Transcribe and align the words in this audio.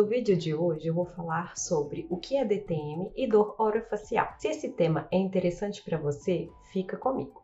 No 0.00 0.06
vídeo 0.06 0.34
de 0.34 0.54
hoje 0.54 0.86
eu 0.86 0.94
vou 0.94 1.04
falar 1.04 1.58
sobre 1.58 2.06
o 2.08 2.16
que 2.16 2.34
é 2.34 2.42
DTM 2.42 3.12
e 3.14 3.26
dor 3.28 3.54
orofacial. 3.58 4.32
Se 4.38 4.48
esse 4.48 4.70
tema 4.70 5.06
é 5.12 5.18
interessante 5.18 5.82
para 5.82 5.98
você, 5.98 6.48
fica 6.72 6.96
comigo. 6.96 7.42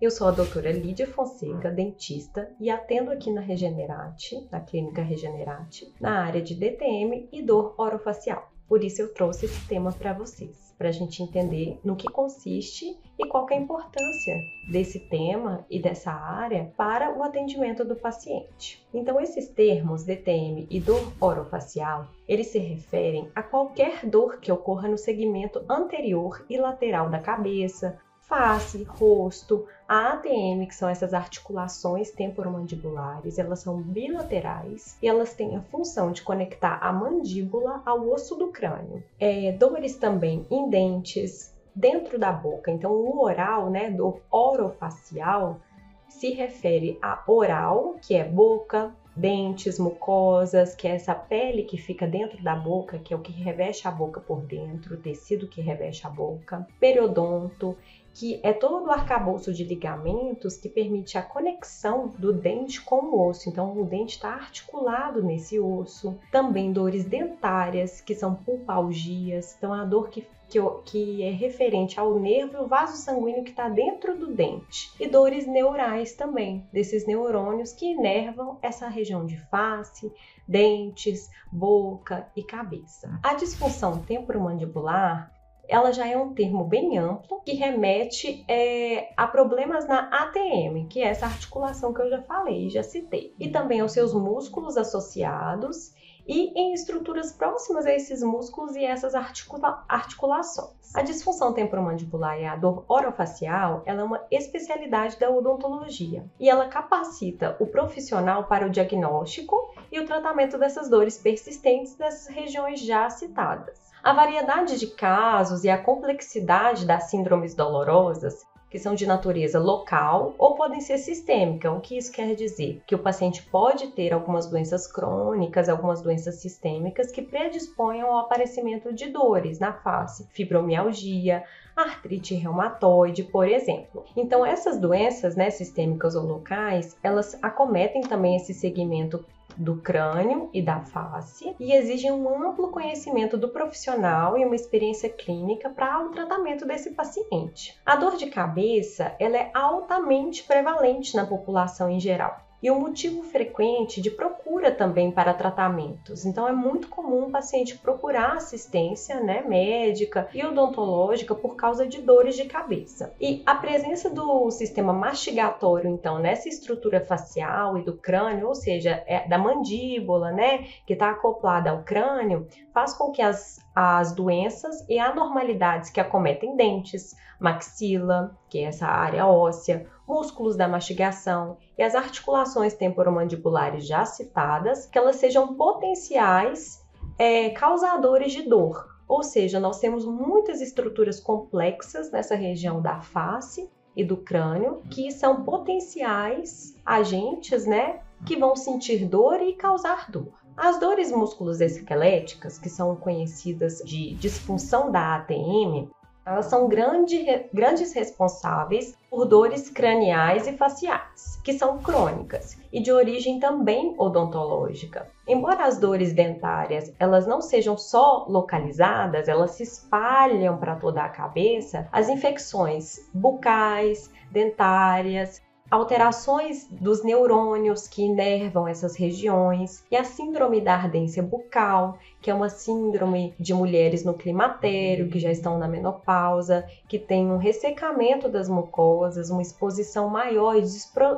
Eu 0.00 0.10
sou 0.10 0.26
a 0.26 0.32
doutora 0.32 0.72
Lídia 0.72 1.06
Fonseca, 1.06 1.70
dentista, 1.70 2.52
e 2.58 2.70
atendo 2.70 3.12
aqui 3.12 3.30
na 3.30 3.40
Regenerate, 3.40 4.48
na 4.50 4.58
clínica 4.58 5.00
Regenerate, 5.00 5.94
na 6.00 6.24
área 6.24 6.42
de 6.42 6.56
DTM 6.56 7.28
e 7.30 7.40
dor 7.40 7.76
orofacial. 7.78 8.50
Por 8.66 8.82
isso 8.82 9.00
eu 9.00 9.14
trouxe 9.14 9.46
esse 9.46 9.68
tema 9.68 9.92
para 9.92 10.12
vocês, 10.12 10.71
para 10.82 10.88
a 10.88 10.92
gente 10.92 11.22
entender 11.22 11.78
no 11.84 11.94
que 11.94 12.10
consiste 12.10 12.98
e 13.16 13.24
qual 13.28 13.48
é 13.48 13.54
a 13.54 13.60
importância 13.60 14.34
desse 14.68 14.98
tema 14.98 15.64
e 15.70 15.80
dessa 15.80 16.10
área 16.10 16.72
para 16.76 17.16
o 17.16 17.22
atendimento 17.22 17.84
do 17.84 17.94
paciente. 17.94 18.84
Então, 18.92 19.20
esses 19.20 19.46
termos 19.46 20.02
DTM 20.02 20.66
e 20.68 20.80
dor 20.80 21.12
orofacial, 21.20 22.08
eles 22.26 22.48
se 22.48 22.58
referem 22.58 23.30
a 23.32 23.44
qualquer 23.44 24.04
dor 24.04 24.38
que 24.40 24.50
ocorra 24.50 24.88
no 24.88 24.98
segmento 24.98 25.64
anterior 25.68 26.44
e 26.50 26.58
lateral 26.58 27.08
da 27.08 27.20
cabeça, 27.20 27.96
face, 28.32 28.82
rosto, 28.84 29.66
a 29.86 30.14
ATM, 30.14 30.66
que 30.66 30.74
são 30.74 30.88
essas 30.88 31.12
articulações 31.12 32.10
temporomandibulares, 32.12 33.38
elas 33.38 33.58
são 33.58 33.82
bilaterais 33.82 34.96
e 35.02 35.06
elas 35.06 35.34
têm 35.34 35.54
a 35.54 35.60
função 35.60 36.10
de 36.10 36.22
conectar 36.22 36.78
a 36.80 36.90
mandíbula 36.90 37.82
ao 37.84 38.08
osso 38.08 38.34
do 38.36 38.48
crânio. 38.48 39.04
É, 39.20 39.52
dores 39.52 39.96
também 39.98 40.46
em 40.50 40.70
dentes, 40.70 41.54
dentro 41.74 42.18
da 42.18 42.32
boca. 42.32 42.70
Então, 42.70 42.92
o 42.92 43.22
oral, 43.22 43.68
né, 43.68 43.90
do 43.90 44.18
orofacial, 44.30 45.60
se 46.08 46.30
refere 46.30 46.98
a 47.02 47.22
oral, 47.26 47.96
que 48.00 48.14
é 48.14 48.24
boca, 48.24 48.94
dentes, 49.14 49.78
mucosas, 49.78 50.74
que 50.74 50.88
é 50.88 50.92
essa 50.92 51.14
pele 51.14 51.64
que 51.64 51.76
fica 51.76 52.06
dentro 52.06 52.42
da 52.42 52.56
boca, 52.56 52.98
que 52.98 53.12
é 53.12 53.16
o 53.16 53.20
que 53.20 53.32
reveste 53.32 53.86
a 53.86 53.90
boca 53.90 54.20
por 54.20 54.40
dentro, 54.40 54.94
o 54.94 54.98
tecido 54.98 55.46
que 55.46 55.60
reveste 55.60 56.06
a 56.06 56.10
boca, 56.10 56.66
periodonto 56.80 57.76
que 58.14 58.40
é 58.42 58.52
todo 58.52 58.86
o 58.86 58.90
arcabouço 58.90 59.52
de 59.52 59.64
ligamentos 59.64 60.56
que 60.56 60.68
permite 60.68 61.16
a 61.16 61.22
conexão 61.22 62.08
do 62.18 62.32
dente 62.32 62.80
com 62.80 62.96
o 62.96 63.28
osso. 63.28 63.48
Então, 63.48 63.76
o 63.78 63.84
dente 63.84 64.16
está 64.16 64.34
articulado 64.34 65.22
nesse 65.22 65.58
osso. 65.58 66.18
Também 66.30 66.72
dores 66.72 67.04
dentárias, 67.04 68.00
que 68.00 68.14
são 68.14 68.34
pulpalgias. 68.34 69.54
Então, 69.56 69.72
a 69.72 69.84
dor 69.84 70.10
que 70.10 70.26
que, 70.52 70.60
que, 70.84 71.22
é 71.22 71.30
referente 71.30 71.98
ao 71.98 72.18
nervo 72.18 72.58
e 72.58 72.60
o 72.60 72.68
vaso 72.68 72.98
sanguíneo 72.98 73.42
que 73.42 73.50
está 73.50 73.70
dentro 73.70 74.18
do 74.18 74.34
dente. 74.34 74.92
E 75.00 75.08
dores 75.08 75.46
neurais 75.46 76.12
também, 76.12 76.66
desses 76.70 77.06
neurônios 77.06 77.72
que 77.72 77.90
inervam 77.90 78.58
essa 78.60 78.86
região 78.86 79.24
de 79.24 79.38
face, 79.46 80.12
dentes, 80.46 81.30
boca 81.50 82.30
e 82.36 82.42
cabeça. 82.42 83.18
A 83.22 83.32
disfunção 83.32 84.00
temporomandibular 84.00 85.32
ela 85.72 85.90
já 85.90 86.06
é 86.06 86.14
um 86.18 86.34
termo 86.34 86.64
bem 86.64 86.98
amplo 86.98 87.40
que 87.40 87.54
remete 87.54 88.44
é, 88.46 89.10
a 89.16 89.26
problemas 89.26 89.88
na 89.88 90.00
ATM, 90.08 90.86
que 90.86 91.00
é 91.00 91.06
essa 91.06 91.24
articulação 91.24 91.94
que 91.94 92.02
eu 92.02 92.10
já 92.10 92.20
falei, 92.20 92.68
já 92.68 92.82
citei, 92.82 93.34
e 93.40 93.48
também 93.48 93.80
aos 93.80 93.92
seus 93.92 94.12
músculos 94.12 94.76
associados 94.76 95.94
e 96.28 96.52
em 96.54 96.74
estruturas 96.74 97.32
próximas 97.32 97.86
a 97.86 97.94
esses 97.94 98.22
músculos 98.22 98.76
e 98.76 98.84
essas 98.84 99.14
articula 99.14 99.82
articulações. 99.88 100.94
A 100.94 101.00
disfunção 101.00 101.54
temporomandibular 101.54 102.38
e 102.38 102.44
a 102.44 102.54
dor 102.54 102.84
orofacial 102.86 103.82
ela 103.86 104.02
é 104.02 104.04
uma 104.04 104.26
especialidade 104.30 105.18
da 105.18 105.30
odontologia 105.30 106.26
e 106.38 106.50
ela 106.50 106.68
capacita 106.68 107.56
o 107.58 107.66
profissional 107.66 108.44
para 108.44 108.66
o 108.66 108.70
diagnóstico 108.70 109.74
e 109.90 109.98
o 109.98 110.04
tratamento 110.04 110.58
dessas 110.58 110.90
dores 110.90 111.16
persistentes 111.16 111.96
dessas 111.96 112.26
regiões 112.26 112.80
já 112.80 113.08
citadas. 113.08 113.91
A 114.02 114.12
variedade 114.12 114.80
de 114.80 114.88
casos 114.88 115.62
e 115.62 115.70
a 115.70 115.78
complexidade 115.78 116.84
das 116.84 117.04
síndromes 117.04 117.54
dolorosas 117.54 118.44
que 118.68 118.78
são 118.78 118.94
de 118.94 119.06
natureza 119.06 119.60
local 119.60 120.34
ou 120.38 120.56
podem 120.56 120.80
ser 120.80 120.96
sistêmica. 120.96 121.70
O 121.70 121.80
que 121.80 121.96
isso 121.96 122.10
quer 122.10 122.34
dizer? 122.34 122.82
Que 122.86 122.94
o 122.94 122.98
paciente 122.98 123.42
pode 123.42 123.88
ter 123.88 124.12
algumas 124.12 124.46
doenças 124.46 124.90
crônicas, 124.90 125.68
algumas 125.68 126.00
doenças 126.00 126.36
sistêmicas 126.36 127.12
que 127.12 127.20
predisponham 127.20 128.10
ao 128.10 128.20
aparecimento 128.20 128.92
de 128.92 129.10
dores 129.10 129.60
na 129.60 129.74
face, 129.74 130.26
fibromialgia, 130.32 131.44
artrite 131.76 132.34
reumatoide, 132.34 133.22
por 133.24 133.46
exemplo. 133.46 134.04
Então, 134.16 134.44
essas 134.44 134.80
doenças, 134.80 135.36
né, 135.36 135.50
sistêmicas 135.50 136.16
ou 136.16 136.24
locais, 136.24 136.96
elas 137.02 137.38
acometem 137.42 138.00
também 138.00 138.36
esse 138.36 138.54
segmento 138.54 139.22
do 139.56 139.76
crânio 139.76 140.50
e 140.52 140.62
da 140.62 140.80
face 140.80 141.54
e 141.58 141.72
exigem 141.72 142.12
um 142.12 142.28
amplo 142.28 142.70
conhecimento 142.70 143.36
do 143.36 143.48
profissional 143.48 144.36
e 144.36 144.44
uma 144.44 144.54
experiência 144.54 145.08
clínica 145.08 145.70
para 145.70 146.04
o 146.04 146.10
tratamento 146.10 146.66
desse 146.66 146.90
paciente. 146.92 147.78
A 147.84 147.96
dor 147.96 148.16
de 148.16 148.26
cabeça 148.26 149.14
ela 149.18 149.36
é 149.36 149.50
altamente 149.54 150.44
prevalente 150.44 151.16
na 151.16 151.26
população 151.26 151.90
em 151.90 152.00
geral 152.00 152.51
e 152.62 152.70
um 152.70 152.78
motivo 152.78 153.22
frequente 153.22 154.00
de 154.00 154.10
procura 154.10 154.70
também 154.70 155.10
para 155.10 155.34
tratamentos. 155.34 156.24
Então 156.24 156.46
é 156.46 156.52
muito 156.52 156.88
comum 156.88 157.26
o 157.26 157.30
paciente 157.30 157.76
procurar 157.76 158.36
assistência 158.36 159.20
né, 159.20 159.42
médica 159.42 160.28
e 160.32 160.44
odontológica 160.44 161.34
por 161.34 161.56
causa 161.56 161.86
de 161.86 162.00
dores 162.00 162.36
de 162.36 162.44
cabeça. 162.44 163.14
E 163.20 163.42
a 163.44 163.54
presença 163.54 164.08
do 164.08 164.50
sistema 164.50 164.92
mastigatório, 164.92 165.90
então, 165.90 166.18
nessa 166.18 166.48
estrutura 166.48 167.00
facial 167.00 167.76
e 167.76 167.82
do 167.82 167.96
crânio, 167.96 168.46
ou 168.46 168.54
seja, 168.54 169.02
é 169.06 169.26
da 169.26 169.38
mandíbula, 169.38 170.30
né, 170.30 170.66
que 170.86 170.92
está 170.92 171.10
acoplada 171.10 171.70
ao 171.70 171.82
crânio, 171.82 172.46
faz 172.72 172.94
com 172.94 173.10
que 173.10 173.22
as, 173.22 173.58
as 173.74 174.14
doenças 174.14 174.88
e 174.88 174.98
anormalidades 174.98 175.90
que 175.90 176.00
acometem 176.00 176.56
dentes, 176.56 177.16
maxila, 177.40 178.36
que 178.48 178.58
é 178.58 178.64
essa 178.64 178.86
área 178.86 179.26
óssea, 179.26 179.86
músculos 180.12 180.56
da 180.56 180.68
mastigação 180.68 181.56
e 181.78 181.82
as 181.82 181.94
articulações 181.94 182.74
temporomandibulares 182.74 183.86
já 183.86 184.04
citadas, 184.04 184.84
que 184.84 184.98
elas 184.98 185.16
sejam 185.16 185.54
potenciais 185.54 186.84
é, 187.18 187.48
causadores 187.48 188.30
de 188.30 188.42
dor. 188.42 188.92
Ou 189.08 189.22
seja, 189.22 189.58
nós 189.58 189.80
temos 189.80 190.04
muitas 190.04 190.60
estruturas 190.60 191.18
complexas 191.18 192.10
nessa 192.10 192.34
região 192.34 192.82
da 192.82 193.00
face 193.00 193.70
e 193.96 194.04
do 194.04 194.18
crânio 194.18 194.82
que 194.90 195.10
são 195.10 195.44
potenciais 195.44 196.76
agentes, 196.84 197.66
né, 197.66 198.00
que 198.26 198.36
vão 198.36 198.54
sentir 198.54 199.06
dor 199.06 199.40
e 199.40 199.54
causar 199.54 200.10
dor. 200.10 200.32
As 200.54 200.78
dores 200.78 201.10
musculoesqueléticas, 201.10 202.58
que 202.58 202.68
são 202.68 202.94
conhecidas 202.96 203.78
de 203.78 204.14
disfunção 204.14 204.92
da 204.92 205.16
ATM, 205.16 205.90
elas 206.24 206.46
são 206.46 206.68
grande, 206.68 207.46
grandes 207.52 207.92
responsáveis 207.92 208.96
por 209.10 209.26
dores 209.26 209.68
craniais 209.68 210.46
e 210.46 210.52
faciais, 210.52 211.40
que 211.44 211.52
são 211.52 211.78
crônicas 211.78 212.56
e 212.72 212.80
de 212.80 212.92
origem 212.92 213.40
também 213.40 213.94
odontológica. 213.98 215.08
Embora 215.26 215.64
as 215.64 215.78
dores 215.78 216.12
dentárias 216.12 216.92
elas 216.98 217.26
não 217.26 217.40
sejam 217.40 217.76
só 217.76 218.26
localizadas, 218.28 219.28
elas 219.28 219.52
se 219.52 219.64
espalham 219.64 220.56
para 220.58 220.76
toda 220.76 221.02
a 221.02 221.08
cabeça, 221.08 221.88
as 221.92 222.08
infecções 222.08 223.10
bucais, 223.12 224.10
dentárias, 224.30 225.42
alterações 225.72 226.68
dos 226.70 227.02
neurônios 227.02 227.88
que 227.88 228.02
inervam 228.02 228.68
essas 228.68 228.94
regiões 228.94 229.82
e 229.90 229.96
a 229.96 230.04
síndrome 230.04 230.60
da 230.60 230.74
ardência 230.74 231.22
bucal, 231.22 231.96
que 232.20 232.30
é 232.30 232.34
uma 232.34 232.50
síndrome 232.50 233.32
de 233.40 233.54
mulheres 233.54 234.04
no 234.04 234.12
climatério, 234.12 235.08
que 235.08 235.18
já 235.18 235.30
estão 235.30 235.56
na 235.56 235.66
menopausa, 235.66 236.68
que 236.86 236.98
tem 236.98 237.26
um 237.26 237.38
ressecamento 237.38 238.28
das 238.28 238.50
mucosas, 238.50 239.30
uma 239.30 239.40
exposição 239.40 240.10
maior 240.10 240.56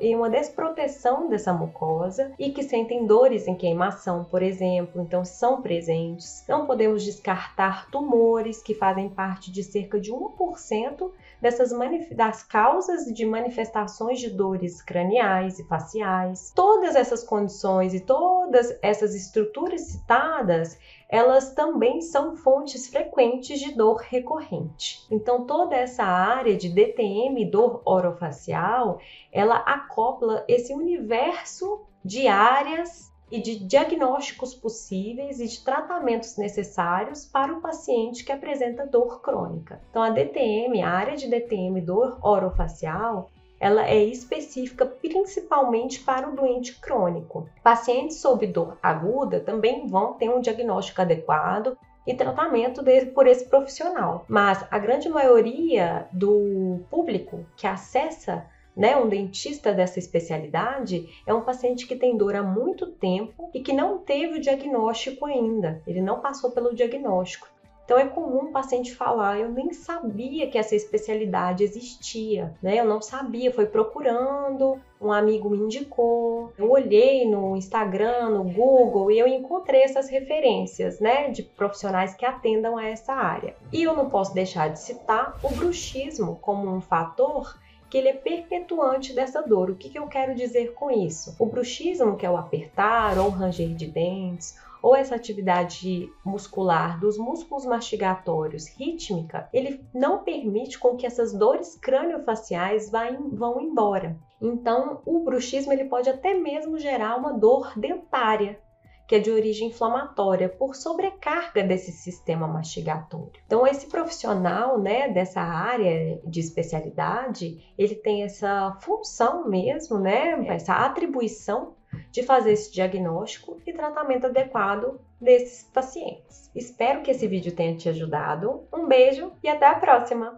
e 0.00 0.16
uma 0.16 0.30
desproteção 0.30 1.28
dessa 1.28 1.52
mucosa 1.52 2.32
e 2.38 2.50
que 2.50 2.62
sentem 2.62 3.06
dores 3.06 3.46
em 3.46 3.54
queimação, 3.54 4.24
por 4.24 4.42
exemplo, 4.42 5.02
então 5.02 5.26
são 5.26 5.60
presentes. 5.60 6.42
Não 6.48 6.64
podemos 6.64 7.04
descartar 7.04 7.90
tumores 7.90 8.62
que 8.62 8.72
fazem 8.72 9.10
parte 9.10 9.52
de 9.52 9.62
cerca 9.62 10.00
de 10.00 10.10
1% 10.10 11.10
dessas 11.38 11.70
das 12.16 12.42
causas 12.42 13.04
de 13.04 13.26
manifestações 13.26 14.18
de 14.18 14.37
dores 14.38 14.80
craniais 14.80 15.58
e 15.58 15.64
faciais. 15.64 16.52
Todas 16.54 16.94
essas 16.94 17.24
condições 17.24 17.92
e 17.92 18.00
todas 18.00 18.78
essas 18.80 19.16
estruturas 19.16 19.80
citadas, 19.80 20.78
elas 21.08 21.52
também 21.54 22.00
são 22.00 22.36
fontes 22.36 22.86
frequentes 22.86 23.58
de 23.58 23.74
dor 23.74 23.96
recorrente. 23.96 25.04
Então, 25.10 25.44
toda 25.44 25.74
essa 25.74 26.04
área 26.04 26.56
de 26.56 26.68
DTM 26.68 27.50
dor 27.50 27.82
orofacial, 27.84 29.00
ela 29.32 29.56
acopla 29.56 30.44
esse 30.46 30.72
universo 30.72 31.80
de 32.04 32.28
áreas 32.28 33.12
e 33.30 33.40
de 33.40 33.58
diagnósticos 33.58 34.54
possíveis 34.54 35.40
e 35.40 35.46
de 35.46 35.62
tratamentos 35.62 36.36
necessários 36.36 37.26
para 37.26 37.52
o 37.52 37.60
paciente 37.60 38.24
que 38.24 38.32
apresenta 38.32 38.86
dor 38.86 39.20
crônica. 39.20 39.80
Então, 39.90 40.02
a 40.02 40.10
DTM, 40.10 40.80
a 40.82 40.90
área 40.90 41.16
de 41.16 41.28
DTM 41.28 41.80
dor 41.80 42.18
orofacial, 42.22 43.30
ela 43.60 43.88
é 43.88 44.02
específica 44.02 44.86
principalmente 44.86 46.00
para 46.00 46.28
o 46.28 46.34
doente 46.34 46.78
crônico. 46.80 47.48
Pacientes 47.62 48.20
sob 48.20 48.46
dor 48.46 48.78
aguda 48.82 49.40
também 49.40 49.86
vão 49.86 50.14
ter 50.14 50.28
um 50.28 50.40
diagnóstico 50.40 51.00
adequado 51.00 51.76
e 52.06 52.14
tratamento 52.14 52.82
por 53.14 53.26
esse 53.26 53.44
profissional. 53.44 54.24
Mas 54.28 54.64
a 54.70 54.78
grande 54.78 55.08
maioria 55.08 56.08
do 56.12 56.80
público 56.90 57.44
que 57.56 57.66
acessa 57.66 58.46
né, 58.78 58.96
um 58.96 59.08
dentista 59.08 59.72
dessa 59.72 59.98
especialidade 59.98 61.08
é 61.26 61.34
um 61.34 61.40
paciente 61.40 61.84
que 61.84 61.96
tem 61.96 62.16
dor 62.16 62.36
há 62.36 62.42
muito 62.44 62.86
tempo 62.86 63.50
e 63.52 63.60
que 63.60 63.72
não 63.72 63.98
teve 63.98 64.38
o 64.38 64.40
diagnóstico 64.40 65.26
ainda. 65.26 65.82
Ele 65.84 66.00
não 66.00 66.20
passou 66.20 66.52
pelo 66.52 66.74
diagnóstico. 66.74 67.48
Então 67.88 67.98
é 67.98 68.04
comum 68.04 68.40
o 68.40 68.52
paciente 68.52 68.94
falar, 68.94 69.38
eu 69.38 69.50
nem 69.50 69.72
sabia 69.72 70.46
que 70.50 70.58
essa 70.58 70.76
especialidade 70.76 71.64
existia, 71.64 72.54
né? 72.62 72.78
Eu 72.78 72.84
não 72.84 73.00
sabia, 73.00 73.50
foi 73.50 73.64
procurando, 73.64 74.78
um 75.00 75.10
amigo 75.10 75.48
me 75.48 75.56
indicou, 75.56 76.52
eu 76.58 76.70
olhei 76.70 77.26
no 77.26 77.56
Instagram, 77.56 78.28
no 78.28 78.44
Google 78.44 79.10
e 79.10 79.18
eu 79.18 79.26
encontrei 79.26 79.80
essas 79.80 80.10
referências, 80.10 81.00
né, 81.00 81.30
de 81.30 81.42
profissionais 81.42 82.12
que 82.12 82.26
atendam 82.26 82.76
a 82.76 82.86
essa 82.86 83.14
área. 83.14 83.56
E 83.72 83.84
eu 83.84 83.96
não 83.96 84.10
posso 84.10 84.34
deixar 84.34 84.68
de 84.68 84.80
citar 84.80 85.38
o 85.42 85.48
bruxismo 85.48 86.36
como 86.42 86.68
um 86.68 86.82
fator 86.82 87.56
que 87.90 87.96
ele 87.96 88.08
é 88.08 88.12
perpetuante 88.12 89.12
dessa 89.12 89.42
dor. 89.42 89.70
O 89.70 89.74
que, 89.74 89.88
que 89.88 89.98
eu 89.98 90.06
quero 90.06 90.34
dizer 90.34 90.74
com 90.74 90.90
isso? 90.90 91.34
O 91.38 91.46
bruxismo, 91.46 92.16
que 92.16 92.26
é 92.26 92.30
o 92.30 92.36
apertar 92.36 93.18
ou 93.18 93.30
ranger 93.30 93.74
de 93.74 93.86
dentes, 93.86 94.58
ou 94.82 94.94
essa 94.94 95.14
atividade 95.14 96.10
muscular 96.24 97.00
dos 97.00 97.18
músculos 97.18 97.64
mastigatórios 97.64 98.68
rítmica, 98.68 99.48
ele 99.52 99.84
não 99.92 100.22
permite 100.22 100.78
com 100.78 100.96
que 100.96 101.06
essas 101.06 101.32
dores 101.32 101.76
craniofaciais 101.76 102.90
vão 102.90 103.60
embora. 103.60 104.16
Então, 104.40 105.00
o 105.04 105.24
bruxismo 105.24 105.72
ele 105.72 105.86
pode 105.86 106.08
até 106.08 106.34
mesmo 106.34 106.78
gerar 106.78 107.16
uma 107.16 107.32
dor 107.32 107.72
dentária, 107.76 108.60
que 109.08 109.14
é 109.14 109.18
de 109.18 109.30
origem 109.30 109.68
inflamatória, 109.68 110.50
por 110.50 110.76
sobrecarga 110.76 111.64
desse 111.64 111.90
sistema 111.90 112.46
mastigatório. 112.46 113.32
Então, 113.46 113.66
esse 113.66 113.86
profissional, 113.86 114.78
né, 114.78 115.08
dessa 115.08 115.40
área 115.40 116.20
de 116.22 116.40
especialidade, 116.40 117.66
ele 117.78 117.94
tem 117.94 118.22
essa 118.22 118.76
função 118.82 119.48
mesmo, 119.48 119.98
né, 119.98 120.46
essa 120.48 120.74
atribuição 120.74 121.74
de 122.10 122.22
fazer 122.22 122.52
esse 122.52 122.70
diagnóstico 122.70 123.58
e 123.66 123.72
tratamento 123.72 124.26
adequado 124.26 125.00
desses 125.18 125.64
pacientes. 125.64 126.50
Espero 126.54 127.02
que 127.02 127.10
esse 127.10 127.26
vídeo 127.26 127.52
tenha 127.52 127.74
te 127.74 127.88
ajudado. 127.88 128.68
Um 128.70 128.86
beijo 128.86 129.32
e 129.42 129.48
até 129.48 129.66
a 129.66 129.74
próxima! 129.74 130.36